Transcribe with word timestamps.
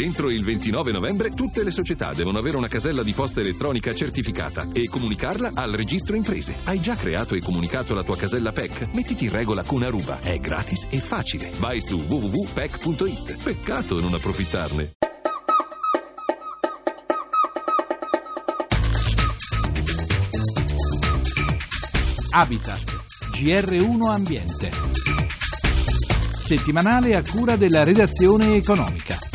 Entro 0.00 0.30
il 0.30 0.42
29 0.42 0.92
novembre 0.92 1.28
tutte 1.28 1.62
le 1.62 1.70
società 1.70 2.14
devono 2.14 2.38
avere 2.38 2.56
una 2.56 2.68
casella 2.68 3.02
di 3.02 3.12
posta 3.12 3.40
elettronica 3.40 3.94
certificata 3.94 4.66
e 4.72 4.88
comunicarla 4.88 5.50
al 5.52 5.72
registro 5.72 6.16
imprese. 6.16 6.54
Hai 6.64 6.80
già 6.80 6.96
creato 6.96 7.34
e 7.34 7.42
comunicato 7.42 7.94
la 7.94 8.02
tua 8.02 8.16
casella 8.16 8.50
PEC? 8.50 8.94
Mettiti 8.94 9.24
in 9.24 9.30
regola 9.30 9.62
con 9.62 9.82
Aruba. 9.82 10.20
È 10.20 10.38
gratis 10.38 10.86
e 10.88 11.00
facile. 11.00 11.50
Vai 11.58 11.82
su 11.82 11.98
www.pec.it. 11.98 13.42
Peccato 13.42 14.00
non 14.00 14.14
approfittarne. 14.14 14.92
Habitat, 22.30 23.02
GR1 23.34 24.08
Ambiente. 24.08 24.70
Settimanale 26.40 27.16
a 27.16 27.22
cura 27.22 27.56
della 27.56 27.84
redazione 27.84 28.54
economica. 28.54 29.29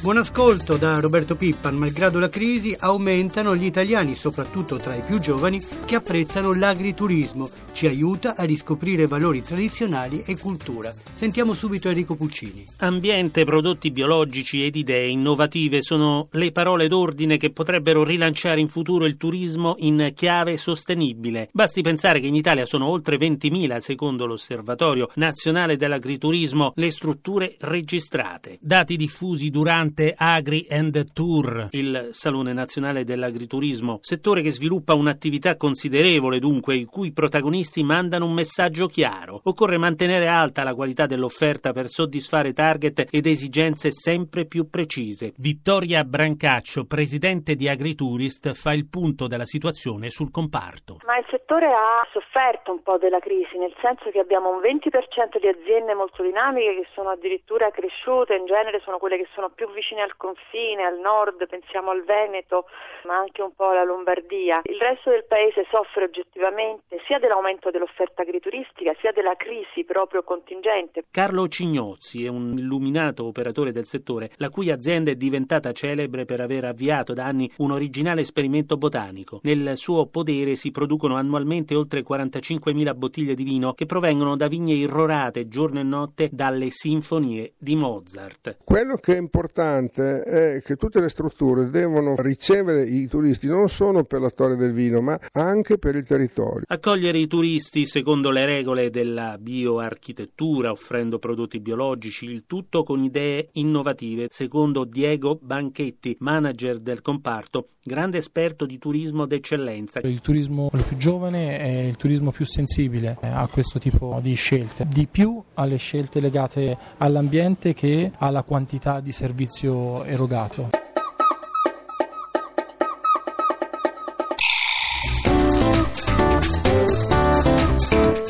Buon 0.00 0.18
ascolto 0.18 0.76
da 0.76 1.00
Roberto 1.00 1.34
Pippan. 1.34 1.74
Malgrado 1.74 2.20
la 2.20 2.28
crisi, 2.28 2.74
aumentano 2.78 3.56
gli 3.56 3.64
italiani, 3.64 4.14
soprattutto 4.14 4.76
tra 4.76 4.94
i 4.94 5.00
più 5.00 5.18
giovani, 5.18 5.60
che 5.84 5.96
apprezzano 5.96 6.54
l'agriturismo. 6.54 7.50
Ci 7.78 7.86
aiuta 7.86 8.34
a 8.34 8.42
riscoprire 8.42 9.06
valori 9.06 9.40
tradizionali 9.40 10.24
e 10.26 10.36
cultura. 10.36 10.92
Sentiamo 11.12 11.52
subito 11.52 11.86
Enrico 11.86 12.16
Puccini. 12.16 12.66
Ambiente, 12.78 13.44
prodotti 13.44 13.92
biologici 13.92 14.64
ed 14.64 14.74
idee 14.74 15.06
innovative 15.06 15.80
sono 15.80 16.26
le 16.32 16.50
parole 16.50 16.88
d'ordine 16.88 17.36
che 17.36 17.52
potrebbero 17.52 18.02
rilanciare 18.02 18.58
in 18.58 18.66
futuro 18.66 19.06
il 19.06 19.16
turismo 19.16 19.76
in 19.78 20.10
chiave 20.12 20.56
sostenibile. 20.56 21.50
Basti 21.52 21.80
pensare 21.80 22.18
che 22.18 22.26
in 22.26 22.34
Italia 22.34 22.66
sono 22.66 22.88
oltre 22.88 23.16
20.000, 23.16 23.78
secondo 23.78 24.26
l'Osservatorio 24.26 25.10
Nazionale 25.14 25.76
dell'Agriturismo, 25.76 26.72
le 26.74 26.90
strutture 26.90 27.54
registrate. 27.60 28.58
Dati 28.60 28.96
diffusi 28.96 29.50
durante 29.50 30.14
Agri 30.16 30.66
and 30.68 31.12
Tour, 31.12 31.68
il 31.70 32.08
Salone 32.10 32.52
Nazionale 32.52 33.04
dell'Agriturismo, 33.04 34.00
settore 34.02 34.42
che 34.42 34.50
sviluppa 34.50 34.94
un'attività 34.96 35.54
considerevole 35.54 36.40
dunque, 36.40 36.74
i 36.74 36.84
cui 36.84 37.12
protagonisti 37.12 37.66
mandano 37.82 38.24
un 38.26 38.32
messaggio 38.32 38.86
chiaro. 38.86 39.40
Occorre 39.44 39.78
mantenere 39.78 40.26
alta 40.26 40.64
la 40.64 40.74
qualità 40.74 41.06
dell'offerta 41.06 41.72
per 41.72 41.88
soddisfare 41.88 42.52
target 42.52 43.08
ed 43.10 43.26
esigenze 43.26 43.90
sempre 43.92 44.46
più 44.46 44.68
precise. 44.68 45.32
Vittoria 45.36 46.04
Brancaccio, 46.04 46.84
presidente 46.84 47.54
di 47.54 47.68
Agritourist, 47.68 48.52
fa 48.54 48.72
il 48.72 48.88
punto 48.88 49.26
della 49.26 49.44
situazione 49.44 50.10
sul 50.10 50.30
comparto. 50.30 50.98
Ma 51.04 51.18
il 51.18 51.26
settore 51.30 51.66
ha 51.66 52.06
sofferto 52.12 52.72
un 52.72 52.82
po' 52.82 52.98
della 52.98 53.18
crisi, 53.18 53.58
nel 53.58 53.74
senso 53.80 54.10
che 54.10 54.18
abbiamo 54.18 54.50
un 54.50 54.60
20% 54.60 55.38
di 55.40 55.48
aziende 55.48 55.94
molto 55.94 56.22
dinamiche 56.22 56.74
che 56.74 56.86
sono 56.94 57.10
addirittura 57.10 57.70
cresciute, 57.70 58.34
in 58.34 58.46
genere 58.46 58.80
sono 58.80 58.98
quelle 58.98 59.16
che 59.16 59.28
sono 59.34 59.50
più 59.50 59.70
vicine 59.72 60.02
al 60.02 60.16
confine, 60.16 60.84
al 60.84 60.98
nord, 60.98 61.46
pensiamo 61.48 61.90
al 61.90 62.04
Veneto, 62.04 62.66
ma 63.04 63.16
anche 63.16 63.42
un 63.42 63.54
po' 63.54 63.70
alla 63.70 63.84
Lombardia. 63.84 64.60
Il 64.64 64.78
resto 64.78 65.10
del 65.10 65.24
paese 65.24 65.66
soffre 65.70 66.04
oggettivamente 66.04 67.00
sia 67.06 67.18
dell'aumento 67.18 67.47
dell'offerta 67.70 68.22
agrituristica, 68.22 68.94
sia 69.00 69.12
della 69.12 69.34
crisi 69.36 69.84
proprio 69.84 70.22
contingente. 70.22 71.04
Carlo 71.10 71.48
Cignozzi 71.48 72.24
è 72.24 72.28
un 72.28 72.56
illuminato 72.58 73.24
operatore 73.24 73.72
del 73.72 73.86
settore, 73.86 74.30
la 74.36 74.50
cui 74.50 74.70
azienda 74.70 75.10
è 75.10 75.14
diventata 75.14 75.72
celebre 75.72 76.24
per 76.24 76.40
aver 76.40 76.64
avviato 76.64 77.14
da 77.14 77.24
anni 77.24 77.50
un 77.58 77.72
originale 77.72 78.20
esperimento 78.20 78.76
botanico. 78.76 79.40
Nel 79.42 79.76
suo 79.76 80.06
podere 80.06 80.54
si 80.56 80.70
producono 80.70 81.16
annualmente 81.16 81.74
oltre 81.74 82.02
45.000 82.02 82.96
bottiglie 82.96 83.34
di 83.34 83.44
vino 83.44 83.72
che 83.72 83.86
provengono 83.86 84.36
da 84.36 84.46
vigne 84.46 84.74
irrorate 84.74 85.48
giorno 85.48 85.80
e 85.80 85.84
notte 85.84 86.28
dalle 86.30 86.68
sinfonie 86.70 87.54
di 87.56 87.76
Mozart. 87.76 88.58
Quello 88.64 88.96
che 88.96 89.14
è 89.14 89.18
importante 89.18 89.36
importante 89.48 90.22
è 90.22 90.62
che 90.62 90.76
tutte 90.76 91.00
le 91.00 91.08
strutture 91.08 91.70
devono 91.70 92.14
ricevere 92.18 92.84
i 92.84 93.06
turisti 93.06 93.46
non 93.46 93.68
solo 93.68 94.04
per 94.04 94.20
la 94.20 94.28
storia 94.28 94.56
del 94.56 94.72
vino, 94.72 95.00
ma 95.00 95.18
anche 95.32 95.78
per 95.78 95.94
il 95.94 96.04
territorio. 96.04 96.64
Accogliere 96.66 97.18
i 97.18 97.26
turisti 97.26 97.37
secondo 97.84 98.30
le 98.30 98.44
regole 98.44 98.90
della 98.90 99.38
bioarchitettura, 99.38 100.70
offrendo 100.70 101.18
prodotti 101.18 101.60
biologici, 101.60 102.24
il 102.26 102.44
tutto 102.46 102.82
con 102.82 103.02
idee 103.04 103.48
innovative, 103.52 104.28
secondo 104.30 104.84
Diego 104.84 105.38
Banchetti, 105.40 106.16
manager 106.20 106.78
del 106.78 107.00
comparto, 107.00 107.68
grande 107.82 108.18
esperto 108.18 108.66
di 108.66 108.78
turismo 108.78 109.26
d'eccellenza. 109.26 110.00
Il 110.00 110.20
turismo 110.20 110.68
più 110.70 110.96
giovane 110.96 111.58
è 111.58 111.82
il 111.82 111.96
turismo 111.96 112.32
più 112.32 112.44
sensibile 112.44 113.16
a 113.20 113.46
questo 113.48 113.78
tipo 113.78 114.18
di 114.22 114.34
scelte, 114.34 114.86
di 114.88 115.06
più 115.06 115.42
alle 115.54 115.76
scelte 115.76 116.20
legate 116.20 116.76
all'ambiente 116.98 117.72
che 117.72 118.12
alla 118.18 118.42
quantità 118.42 119.00
di 119.00 119.12
servizi 119.12 119.26
servizio 119.28 120.04
erogato. 120.04 120.87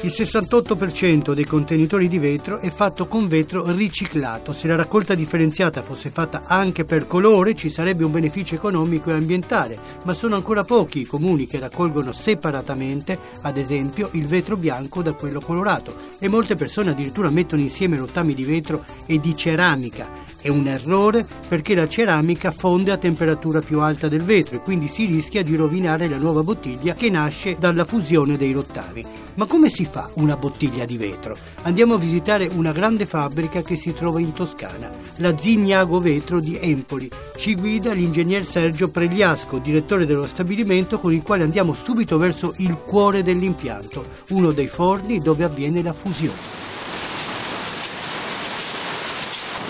Il 0.08 0.14
68% 0.16 1.34
dei 1.34 1.44
contenitori 1.44 2.08
di 2.08 2.18
vetro 2.18 2.60
è 2.60 2.70
fatto 2.70 3.06
con 3.06 3.28
vetro 3.28 3.70
riciclato. 3.72 4.54
Se 4.54 4.66
la 4.66 4.74
raccolta 4.74 5.14
differenziata 5.14 5.82
fosse 5.82 6.08
fatta 6.08 6.44
anche 6.46 6.86
per 6.86 7.06
colore 7.06 7.54
ci 7.54 7.68
sarebbe 7.68 8.04
un 8.04 8.12
beneficio 8.12 8.54
economico 8.54 9.10
e 9.10 9.12
ambientale, 9.12 9.78
ma 10.04 10.14
sono 10.14 10.34
ancora 10.34 10.64
pochi 10.64 11.00
i 11.00 11.04
comuni 11.04 11.46
che 11.46 11.58
raccolgono 11.58 12.12
separatamente, 12.12 13.18
ad 13.42 13.58
esempio, 13.58 14.08
il 14.12 14.26
vetro 14.26 14.56
bianco 14.56 15.02
da 15.02 15.12
quello 15.12 15.40
colorato 15.40 15.94
e 16.18 16.26
molte 16.28 16.54
persone 16.54 16.92
addirittura 16.92 17.28
mettono 17.28 17.60
insieme 17.60 17.98
rottami 17.98 18.32
di 18.32 18.44
vetro 18.44 18.86
e 19.04 19.20
di 19.20 19.36
ceramica. 19.36 20.08
È 20.40 20.48
un 20.48 20.68
errore 20.68 21.26
perché 21.48 21.74
la 21.74 21.86
ceramica 21.86 22.50
fonde 22.50 22.92
a 22.92 22.96
temperatura 22.96 23.60
più 23.60 23.80
alta 23.80 24.08
del 24.08 24.22
vetro 24.22 24.56
e 24.56 24.60
quindi 24.60 24.88
si 24.88 25.04
rischia 25.04 25.42
di 25.42 25.54
rovinare 25.54 26.08
la 26.08 26.16
nuova 26.16 26.42
bottiglia 26.42 26.94
che 26.94 27.10
nasce 27.10 27.56
dalla 27.58 27.84
fusione 27.84 28.38
dei 28.38 28.52
rottami. 28.52 29.04
Ma 29.34 29.46
come 29.46 29.68
si 29.68 29.84
fa 29.84 29.97
una 30.14 30.36
bottiglia 30.36 30.84
di 30.84 30.96
vetro? 30.96 31.34
Andiamo 31.62 31.94
a 31.94 31.98
visitare 31.98 32.50
una 32.52 32.72
grande 32.72 33.06
fabbrica 33.06 33.62
che 33.62 33.76
si 33.76 33.94
trova 33.94 34.20
in 34.20 34.32
Toscana, 34.32 34.90
la 35.16 35.36
Zignago 35.36 35.98
Vetro 36.00 36.40
di 36.40 36.58
Empoli. 36.60 37.10
Ci 37.36 37.54
guida 37.54 37.92
l'ingegner 37.92 38.44
Sergio 38.44 38.90
Pregliasco, 38.90 39.58
direttore 39.58 40.06
dello 40.06 40.26
stabilimento, 40.26 40.98
con 40.98 41.12
il 41.12 41.22
quale 41.22 41.44
andiamo 41.44 41.72
subito 41.72 42.18
verso 42.18 42.52
il 42.58 42.74
cuore 42.74 43.22
dell'impianto, 43.22 44.04
uno 44.30 44.52
dei 44.52 44.68
forni 44.68 45.18
dove 45.18 45.44
avviene 45.44 45.82
la 45.82 45.92
fusione. 45.92 46.58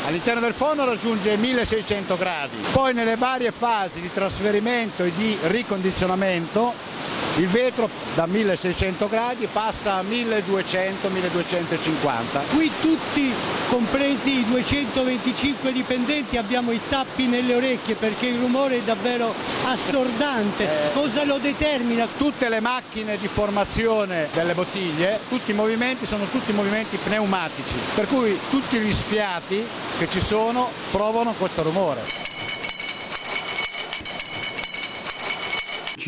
All'interno 0.09 0.41
del 0.41 0.55
forno 0.55 0.87
raggiunge 0.87 1.37
1600 1.37 2.17
gradi, 2.17 2.56
poi 2.72 2.94
nelle 2.94 3.17
varie 3.17 3.53
fasi 3.53 4.00
di 4.00 4.11
trasferimento 4.11 5.05
e 5.05 5.12
di 5.15 5.37
ricondizionamento 5.43 6.72
il 7.37 7.47
vetro 7.47 7.89
da 8.15 8.27
1600 8.27 9.09
gradi 9.09 9.49
passa 9.50 9.94
a 9.94 10.03
1200-1250. 10.03 12.55
Qui 12.55 12.71
tutti, 12.81 13.33
compresi 13.69 14.41
i 14.41 14.44
225 14.47 15.72
dipendenti, 15.72 16.37
abbiamo 16.37 16.72
i 16.72 16.81
tappi 16.88 17.27
nelle 17.27 17.55
orecchie 17.55 17.94
perché 17.94 18.27
il 18.27 18.38
rumore 18.38 18.78
è 18.78 18.83
davvero 18.83 19.33
assordante. 19.65 20.65
Eh, 20.65 20.93
Cosa 20.93 21.25
lo 21.25 21.38
determina? 21.38 22.06
Tutte 22.17 22.49
le 22.49 22.61
macchine 22.61 23.17
di 23.19 23.28
formazione 23.28 24.28
delle 24.33 24.55
bottiglie, 24.55 25.21
tutti 25.28 25.50
i 25.53 25.55
movimenti 25.55 26.06
sono 26.06 26.25
tutti 26.31 26.53
movimenti 26.53 26.97
pneumatici, 26.97 27.75
per 27.94 28.06
cui 28.09 28.37
tutti 28.50 28.78
gli 28.78 28.93
sfiati 28.93 29.65
che 29.99 30.09
ci 30.11 30.21
sono 30.21 30.69
provano 30.91 31.33
questo 31.38 31.62
rumore. 31.62 32.03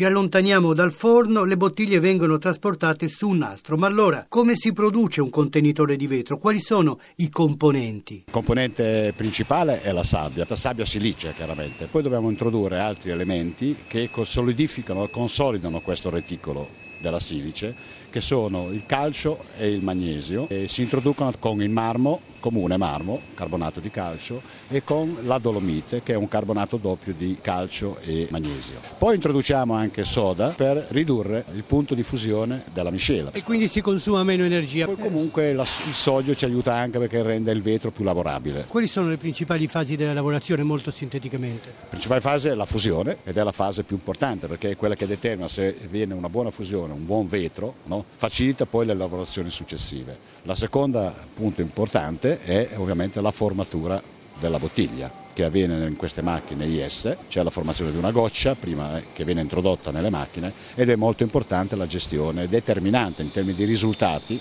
Ci 0.01 0.07
allontaniamo 0.07 0.73
dal 0.73 0.91
forno, 0.91 1.43
le 1.43 1.57
bottiglie 1.57 1.99
vengono 1.99 2.39
trasportate 2.39 3.07
su 3.07 3.29
un 3.29 3.37
nastro. 3.37 3.77
Ma 3.77 3.85
allora, 3.85 4.25
come 4.27 4.55
si 4.55 4.73
produce 4.73 5.21
un 5.21 5.29
contenitore 5.29 5.95
di 5.95 6.07
vetro? 6.07 6.39
Quali 6.39 6.59
sono 6.59 6.99
i 7.17 7.29
componenti? 7.29 8.23
Il 8.25 8.31
componente 8.31 9.13
principale 9.15 9.83
è 9.83 9.91
la 9.91 10.01
sabbia, 10.01 10.43
la 10.49 10.55
sabbia 10.55 10.85
silicea 10.85 11.33
chiaramente. 11.33 11.85
Poi 11.85 12.01
dobbiamo 12.01 12.31
introdurre 12.31 12.79
altri 12.79 13.11
elementi 13.11 13.77
che 13.85 14.09
solidificano 14.23 15.03
e 15.03 15.11
consolidano 15.11 15.81
questo 15.81 16.09
reticolo 16.09 16.67
della 16.99 17.19
silice, 17.19 17.75
che 18.09 18.21
sono 18.21 18.71
il 18.71 18.87
calcio 18.87 19.43
e 19.55 19.69
il 19.69 19.83
magnesio, 19.83 20.49
e 20.49 20.67
si 20.67 20.81
introducono 20.81 21.31
con 21.37 21.61
il 21.61 21.69
marmo, 21.69 22.21
comune 22.41 22.75
marmo, 22.75 23.21
carbonato 23.33 23.79
di 23.79 23.89
calcio, 23.89 24.41
e 24.67 24.83
con 24.83 25.19
la 25.21 25.37
dolomite, 25.37 26.03
che 26.03 26.11
è 26.11 26.15
un 26.17 26.27
carbonato 26.27 26.75
doppio 26.75 27.13
di 27.13 27.37
calcio 27.39 27.99
e 28.01 28.27
magnesio. 28.29 28.79
Poi 28.97 29.15
introduciamo 29.15 29.73
anche 29.73 30.03
soda 30.03 30.49
per 30.49 30.87
ridurre 30.89 31.45
il 31.53 31.63
punto 31.63 31.95
di 31.95 32.03
fusione 32.03 32.63
della 32.73 32.91
miscela. 32.91 33.31
E 33.31 33.43
quindi 33.43 33.69
si 33.69 33.79
consuma 33.79 34.23
meno 34.23 34.43
energia. 34.43 34.85
Poi 34.85 34.97
comunque 34.97 35.53
la, 35.53 35.63
il 35.87 35.93
sodio 35.93 36.35
ci 36.35 36.43
aiuta 36.43 36.75
anche 36.75 36.99
perché 36.99 37.21
rende 37.21 37.53
il 37.53 37.61
vetro 37.61 37.91
più 37.91 38.03
lavorabile. 38.03 38.65
Quali 38.67 38.87
sono 38.87 39.07
le 39.07 39.17
principali 39.17 39.67
fasi 39.67 39.95
della 39.95 40.13
lavorazione, 40.13 40.63
molto 40.63 40.91
sinteticamente? 40.91 41.69
La 41.79 41.87
principale 41.87 42.19
fase 42.19 42.49
è 42.51 42.55
la 42.55 42.65
fusione 42.65 43.19
ed 43.23 43.37
è 43.37 43.43
la 43.43 43.53
fase 43.53 43.83
più 43.83 43.95
importante 43.95 44.47
perché 44.47 44.71
è 44.71 44.75
quella 44.75 44.95
che 44.95 45.05
determina 45.05 45.47
se 45.47 45.77
viene 45.87 46.13
una 46.13 46.29
buona 46.29 46.51
fusione 46.51 46.93
un 46.93 47.05
buon 47.05 47.27
vetro, 47.27 47.75
no? 47.85 48.03
facilita 48.15 48.65
poi 48.65 48.85
le 48.85 48.95
lavorazioni 48.95 49.49
successive. 49.49 50.17
La 50.43 50.55
seconda 50.55 51.13
punto 51.33 51.61
importante 51.61 52.30
è 52.39 52.69
ovviamente 52.75 53.19
la 53.19 53.31
formatura 53.31 54.01
della 54.39 54.59
bottiglia 54.59 55.21
che 55.33 55.43
avviene 55.43 55.85
in 55.87 55.95
queste 55.95 56.21
macchine 56.21 56.65
IS, 56.65 57.15
c'è 57.29 57.41
la 57.43 57.49
formazione 57.49 57.91
di 57.91 57.97
una 57.97 58.11
goccia 58.11 58.55
prima 58.55 58.97
eh, 58.97 59.05
che 59.13 59.23
viene 59.23 59.41
introdotta 59.41 59.91
nelle 59.91 60.09
macchine 60.09 60.51
ed 60.75 60.89
è 60.89 60.95
molto 60.95 61.23
importante 61.23 61.75
la 61.75 61.87
gestione 61.87 62.47
determinante 62.47 63.21
in 63.21 63.31
termini 63.31 63.55
di 63.55 63.65
risultati 63.65 64.39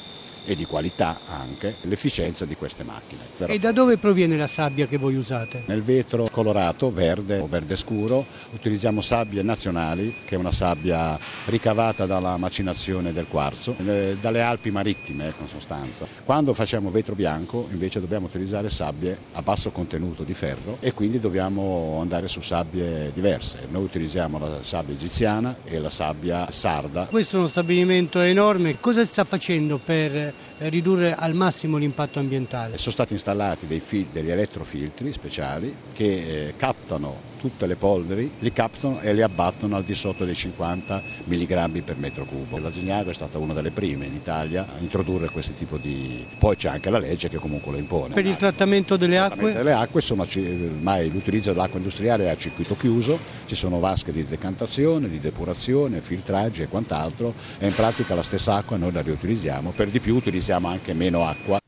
e 0.50 0.56
di 0.56 0.64
qualità 0.64 1.20
anche 1.28 1.76
l'efficienza 1.82 2.44
di 2.44 2.56
queste 2.56 2.82
macchine. 2.82 3.20
Però, 3.36 3.52
e 3.52 3.60
da 3.60 3.70
dove 3.70 3.98
proviene 3.98 4.36
la 4.36 4.48
sabbia 4.48 4.88
che 4.88 4.96
voi 4.96 5.14
usate? 5.14 5.62
Nel 5.66 5.82
vetro 5.82 6.26
colorato, 6.28 6.90
verde 6.90 7.38
o 7.38 7.46
verde 7.46 7.76
scuro, 7.76 8.26
utilizziamo 8.52 9.00
sabbie 9.00 9.42
nazionali, 9.42 10.16
che 10.24 10.34
è 10.34 10.38
una 10.38 10.50
sabbia 10.50 11.16
ricavata 11.44 12.04
dalla 12.04 12.36
macinazione 12.36 13.12
del 13.12 13.28
quarzo, 13.28 13.76
eh, 13.86 14.16
dalle 14.20 14.42
Alpi 14.42 14.72
marittime 14.72 15.32
in 15.40 15.46
sostanza. 15.46 16.04
Quando 16.24 16.52
facciamo 16.52 16.90
vetro 16.90 17.14
bianco 17.14 17.68
invece 17.70 18.00
dobbiamo 18.00 18.26
utilizzare 18.26 18.68
sabbie 18.70 19.16
a 19.34 19.42
basso 19.42 19.70
contenuto 19.70 20.24
di 20.24 20.34
ferro 20.34 20.78
e 20.80 20.92
quindi 20.94 21.20
dobbiamo 21.20 21.98
andare 22.00 22.26
su 22.26 22.40
sabbie 22.40 23.12
diverse. 23.14 23.68
Noi 23.70 23.84
utilizziamo 23.84 24.36
la 24.40 24.62
sabbia 24.62 24.94
egiziana 24.94 25.58
e 25.62 25.78
la 25.78 25.90
sabbia 25.90 26.50
sarda. 26.50 27.04
Questo 27.04 27.36
è 27.36 27.38
uno 27.38 27.48
stabilimento 27.48 28.18
enorme, 28.18 28.80
cosa 28.80 29.04
sta 29.04 29.22
facendo 29.22 29.78
per 29.78 30.39
ridurre 30.58 31.14
al 31.14 31.34
massimo 31.34 31.76
l'impatto 31.76 32.18
ambientale. 32.18 32.76
Sono 32.78 32.92
stati 32.92 33.14
installati 33.14 33.66
dei 33.66 33.80
fil- 33.80 34.08
degli 34.12 34.30
elettrofiltri 34.30 35.12
speciali 35.12 35.74
che 35.92 36.48
eh, 36.48 36.54
captano 36.56 37.28
tutte 37.40 37.66
le 37.66 37.74
polveri, 37.74 38.30
li 38.40 38.52
captano 38.52 39.00
e 39.00 39.14
li 39.14 39.22
abbattono 39.22 39.74
al 39.74 39.82
di 39.82 39.94
sotto 39.94 40.26
dei 40.26 40.34
50 40.34 41.02
mg 41.24 41.82
per 41.82 41.96
metro 41.96 42.26
cubo. 42.26 42.58
La 42.58 42.70
Zignago 42.70 43.08
è 43.08 43.14
stata 43.14 43.38
una 43.38 43.54
delle 43.54 43.70
prime 43.70 44.04
in 44.04 44.14
Italia 44.14 44.66
a 44.76 44.78
introdurre 44.78 45.30
questo 45.30 45.54
tipo 45.54 45.78
di... 45.78 46.26
poi 46.38 46.56
c'è 46.56 46.68
anche 46.68 46.90
la 46.90 46.98
legge 46.98 47.30
che 47.30 47.38
comunque 47.38 47.72
lo 47.72 47.78
impone. 47.78 48.12
Per 48.12 48.26
il 48.26 48.36
trattamento 48.36 48.98
delle 48.98 49.18
acque? 49.18 49.54
delle 49.54 49.72
acque 49.72 50.02
sono, 50.02 50.26
ormai 50.30 51.10
l'utilizzo 51.10 51.52
dell'acqua 51.52 51.78
industriale 51.78 52.26
è 52.26 52.28
a 52.28 52.36
circuito 52.36 52.76
chiuso, 52.76 53.18
ci 53.46 53.54
sono 53.54 53.78
vasche 53.78 54.12
di 54.12 54.22
decantazione, 54.22 55.08
di 55.08 55.18
depurazione, 55.18 56.02
filtraggi 56.02 56.60
e 56.60 56.68
quant'altro 56.68 57.32
e 57.58 57.66
in 57.66 57.74
pratica 57.74 58.14
la 58.14 58.22
stessa 58.22 58.56
acqua 58.56 58.76
noi 58.76 58.92
la 58.92 59.00
riutilizziamo, 59.00 59.72
per 59.74 59.88
di 59.88 59.98
più 59.98 60.19
utilizziamo 60.20 60.68
anche 60.68 60.94
meno 60.94 61.26
acqua 61.26 61.59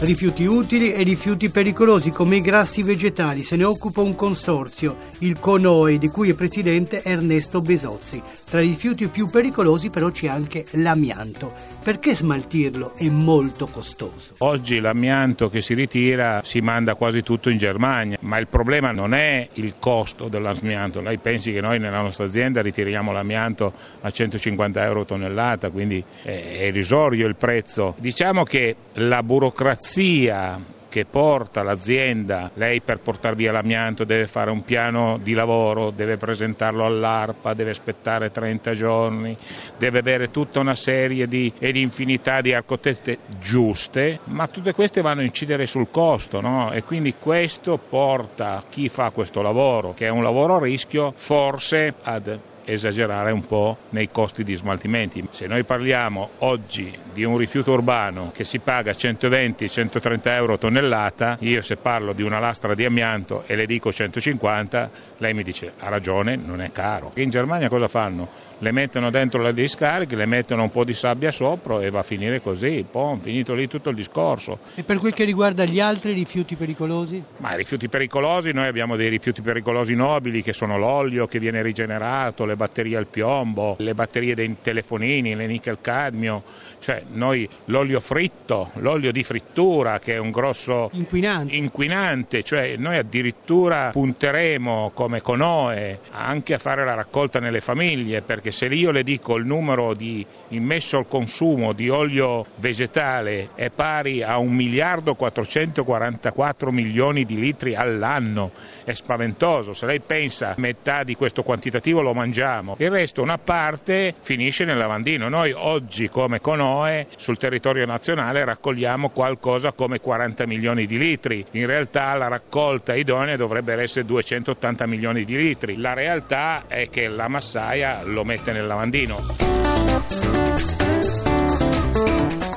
Rifiuti 0.00 0.46
utili 0.46 0.92
e 0.92 1.02
rifiuti 1.02 1.50
pericolosi 1.50 2.12
come 2.12 2.36
i 2.36 2.40
grassi 2.40 2.84
vegetali. 2.84 3.42
Se 3.42 3.56
ne 3.56 3.64
occupa 3.64 4.00
un 4.00 4.14
consorzio, 4.14 4.96
il 5.18 5.40
CONOE, 5.40 5.98
di 5.98 6.06
cui 6.06 6.30
è 6.30 6.34
presidente 6.34 7.02
Ernesto 7.02 7.60
Besozzi. 7.60 8.22
Tra 8.48 8.60
i 8.60 8.68
rifiuti 8.68 9.08
più 9.08 9.26
pericolosi 9.26 9.90
però 9.90 10.12
c'è 10.12 10.28
anche 10.28 10.66
l'amianto. 10.74 11.52
Perché 11.82 12.14
smaltirlo 12.14 12.94
è 12.94 13.08
molto 13.08 13.66
costoso? 13.66 14.34
Oggi 14.38 14.78
l'amianto 14.78 15.48
che 15.48 15.60
si 15.60 15.74
ritira 15.74 16.42
si 16.44 16.60
manda 16.60 16.94
quasi 16.94 17.22
tutto 17.22 17.50
in 17.50 17.56
Germania, 17.56 18.18
ma 18.20 18.38
il 18.38 18.46
problema 18.46 18.92
non 18.92 19.14
è 19.14 19.48
il 19.54 19.74
costo 19.80 20.28
dell'amianto. 20.28 21.00
Lei 21.00 21.18
pensi 21.18 21.50
che 21.50 21.60
noi 21.60 21.80
nella 21.80 22.00
nostra 22.00 22.24
azienda 22.24 22.62
ritiriamo 22.62 23.10
l'amianto 23.10 23.72
a 24.02 24.10
150 24.12 24.84
euro 24.84 25.04
tonnellata, 25.04 25.70
quindi 25.70 26.02
è 26.22 26.66
irrisorio 26.66 27.26
il 27.26 27.34
prezzo. 27.34 27.96
Diciamo 27.98 28.44
che 28.44 28.76
la 28.92 29.24
burocrazia 29.24 29.86
burocrazia 29.88 30.76
che 30.90 31.04
porta 31.04 31.62
l'azienda, 31.62 32.50
lei 32.54 32.80
per 32.80 33.00
portare 33.00 33.34
via 33.34 33.52
l'amianto 33.52 34.04
deve 34.04 34.26
fare 34.26 34.50
un 34.50 34.64
piano 34.64 35.18
di 35.22 35.34
lavoro, 35.34 35.90
deve 35.90 36.16
presentarlo 36.16 36.84
all'ARPA, 36.84 37.52
deve 37.52 37.70
aspettare 37.70 38.30
30 38.30 38.72
giorni, 38.72 39.36
deve 39.76 39.98
avere 39.98 40.30
tutta 40.30 40.60
una 40.60 40.74
serie 40.74 41.28
di, 41.28 41.52
ed 41.58 41.76
infinità 41.76 42.40
di 42.40 42.54
arcotette 42.54 43.18
giuste, 43.38 44.20
ma 44.24 44.46
tutte 44.46 44.72
queste 44.72 45.02
vanno 45.02 45.20
a 45.20 45.24
incidere 45.24 45.66
sul 45.66 45.88
costo 45.90 46.40
no? 46.40 46.72
e 46.72 46.82
quindi 46.84 47.14
questo 47.18 47.76
porta 47.76 48.64
chi 48.68 48.88
fa 48.88 49.10
questo 49.10 49.42
lavoro, 49.42 49.92
che 49.92 50.06
è 50.06 50.10
un 50.10 50.22
lavoro 50.22 50.56
a 50.56 50.60
rischio, 50.60 51.12
forse 51.14 51.94
ad 52.02 52.38
esagerare 52.72 53.30
un 53.32 53.46
po' 53.46 53.78
nei 53.90 54.10
costi 54.10 54.44
di 54.44 54.54
smaltimenti. 54.54 55.26
Se 55.30 55.46
noi 55.46 55.64
parliamo 55.64 56.30
oggi 56.38 56.96
di 57.12 57.24
un 57.24 57.36
rifiuto 57.36 57.72
urbano 57.72 58.30
che 58.34 58.44
si 58.44 58.58
paga 58.58 58.92
120-130 58.92 60.20
euro 60.24 60.58
tonnellata, 60.58 61.36
io 61.40 61.62
se 61.62 61.76
parlo 61.76 62.12
di 62.12 62.22
una 62.22 62.38
lastra 62.38 62.74
di 62.74 62.84
amianto 62.84 63.44
e 63.46 63.56
le 63.56 63.66
dico 63.66 63.92
150, 63.92 64.90
lei 65.18 65.34
mi 65.34 65.42
dice 65.42 65.72
ha 65.78 65.88
ragione, 65.88 66.36
non 66.36 66.60
è 66.60 66.72
caro. 66.72 67.12
In 67.14 67.30
Germania 67.30 67.68
cosa 67.68 67.88
fanno? 67.88 68.28
Le 68.58 68.72
mettono 68.72 69.10
dentro 69.10 69.42
le 69.42 69.52
discariche, 69.52 70.16
le 70.16 70.26
mettono 70.26 70.62
un 70.62 70.70
po' 70.70 70.84
di 70.84 70.94
sabbia 70.94 71.30
sopra 71.30 71.80
e 71.82 71.90
va 71.90 72.00
a 72.00 72.02
finire 72.02 72.40
così, 72.40 72.84
poi 72.88 73.18
finito 73.20 73.54
lì 73.54 73.68
tutto 73.68 73.90
il 73.90 73.96
discorso. 73.96 74.58
E 74.74 74.82
per 74.82 74.98
quel 74.98 75.12
che 75.12 75.24
riguarda 75.24 75.64
gli 75.64 75.80
altri 75.80 76.12
rifiuti 76.12 76.56
pericolosi? 76.56 77.22
Ma 77.38 77.54
i 77.54 77.56
rifiuti 77.56 77.88
pericolosi, 77.88 78.52
noi 78.52 78.66
abbiamo 78.66 78.96
dei 78.96 79.08
rifiuti 79.08 79.42
pericolosi 79.42 79.94
nobili 79.94 80.42
che 80.42 80.52
sono 80.52 80.76
l'olio 80.76 81.26
che 81.26 81.38
viene 81.38 81.62
rigenerato, 81.62 82.44
le 82.44 82.56
batterie 82.56 82.96
al 82.96 83.06
piombo, 83.06 83.76
le 83.78 83.94
batterie 83.94 84.34
dei 84.34 84.56
telefonini, 84.60 85.34
le 85.34 85.46
nickel 85.46 85.78
cadmio, 85.80 86.42
cioè 86.78 87.02
noi 87.12 87.48
l'olio 87.66 88.00
fritto, 88.00 88.70
l'olio 88.74 89.12
di 89.12 89.22
frittura 89.22 89.98
che 89.98 90.14
è 90.14 90.18
un 90.18 90.30
grosso 90.30 90.90
inquinante, 90.92 91.56
inquinante 91.56 92.42
cioè 92.42 92.76
noi 92.76 92.96
addirittura 92.96 93.90
punteremo 93.90 94.90
come 94.94 95.07
Conoe 95.22 96.00
anche 96.10 96.54
a 96.54 96.58
fare 96.58 96.84
la 96.84 96.94
raccolta 96.94 97.40
nelle 97.40 97.60
famiglie 97.60 98.22
perché 98.22 98.52
se 98.52 98.66
io 98.66 98.90
le 98.90 99.02
dico 99.02 99.36
il 99.36 99.46
numero 99.46 99.94
di 99.94 100.24
immesso 100.48 100.98
al 100.98 101.08
consumo 101.08 101.72
di 101.72 101.88
olio 101.88 102.46
vegetale 102.56 103.50
è 103.54 103.70
pari 103.70 104.22
a 104.22 104.38
1 104.38 104.50
miliardo 104.50 105.14
444 105.14 106.70
milioni 106.70 107.24
di 107.24 107.38
litri 107.38 107.74
all'anno, 107.74 108.52
è 108.84 108.92
spaventoso, 108.92 109.72
se 109.72 109.86
lei 109.86 110.00
pensa 110.00 110.54
metà 110.58 111.02
di 111.02 111.14
questo 111.16 111.42
quantitativo 111.42 112.00
lo 112.00 112.14
mangiamo, 112.14 112.76
il 112.78 112.90
resto 112.90 113.22
una 113.22 113.38
parte 113.38 114.14
finisce 114.20 114.64
nel 114.64 114.76
lavandino, 114.76 115.28
noi 115.28 115.52
oggi 115.54 116.08
come 116.08 116.40
Conoe 116.40 116.66
Noe 116.68 117.06
sul 117.16 117.38
territorio 117.38 117.86
nazionale 117.86 118.44
raccogliamo 118.44 119.10
qualcosa 119.10 119.72
come 119.72 120.00
40 120.00 120.46
milioni 120.46 120.86
di 120.86 120.98
litri. 120.98 121.44
In 121.52 121.66
realtà 121.66 122.14
la 122.14 122.28
raccolta 122.28 122.94
idonea 122.94 123.36
dovrebbe 123.36 123.74
essere 123.80 124.04
280 124.04 124.86
milioni 124.98 125.24
di 125.24 125.36
litri. 125.36 125.76
La 125.76 125.94
realtà 125.94 126.64
è 126.66 126.88
che 126.88 127.06
la 127.08 127.28
massaia 127.28 128.02
lo 128.02 128.24
mette 128.24 128.50
nel 128.50 128.66
lavandino. 128.66 129.16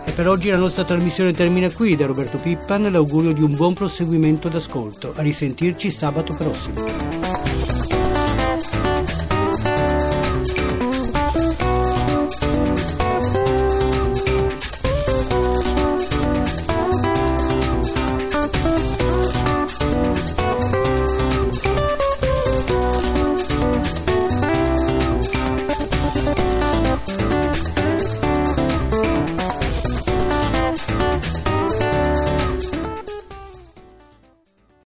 E 0.03 0.12
per 0.12 0.27
oggi 0.27 0.50
la 0.50 0.57
nostra 0.57 0.83
trasmissione 0.83 1.33
termina 1.33 1.69
qui. 1.69 1.95
Da 1.95 2.07
Roberto 2.07 2.38
Pippan 2.39 2.91
l'augurio 2.91 3.31
di 3.31 3.43
un 3.43 3.55
buon 3.55 3.75
proseguimento 3.75 4.50
d'ascolto. 4.50 5.13
A 5.15 5.21
risentirci 5.21 5.91
sabato 5.91 6.33
prossimo. 6.33 7.11